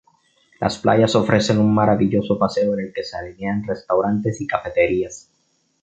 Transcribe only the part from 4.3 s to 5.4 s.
y cafeterías.